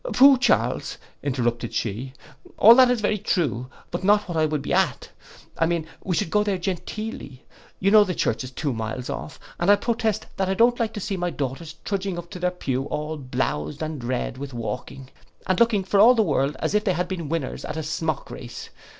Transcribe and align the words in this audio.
'—'Phoo, 0.03 0.35
Charles,' 0.39 0.97
interrupted 1.21 1.75
she, 1.75 2.11
'all 2.57 2.73
that 2.73 2.89
is 2.89 3.01
very 3.01 3.19
true; 3.19 3.69
but 3.91 4.03
not 4.03 4.27
what 4.27 4.35
I 4.35 4.47
would 4.47 4.63
be 4.63 4.73
at. 4.73 5.09
I 5.59 5.67
mean, 5.67 5.85
we 6.03 6.15
should 6.15 6.31
go 6.31 6.41
there 6.41 6.57
genteelly. 6.57 7.45
You 7.79 7.91
know 7.91 8.03
the 8.03 8.15
church 8.15 8.43
is 8.43 8.49
two 8.49 8.73
miles 8.73 9.11
off, 9.11 9.39
and 9.59 9.69
I 9.69 9.75
protest 9.75 10.25
I 10.39 10.55
don't 10.55 10.79
like 10.79 10.93
to 10.93 10.99
see 10.99 11.17
my 11.17 11.29
daughters 11.29 11.75
trudging 11.85 12.17
up 12.17 12.31
to 12.31 12.39
their 12.39 12.49
pew 12.49 12.85
all 12.85 13.15
blowzed 13.15 13.83
and 13.83 14.03
red 14.03 14.39
with 14.39 14.55
walking, 14.55 15.11
and, 15.45 15.59
looking 15.59 15.83
for 15.83 15.99
all 15.99 16.15
the 16.15 16.23
world 16.23 16.55
as 16.57 16.73
if 16.73 16.83
they 16.83 16.93
had 16.93 17.07
been 17.07 17.29
winners 17.29 17.63
at 17.63 17.77
a 17.77 17.83
smock 17.83 18.31
race. 18.31 18.71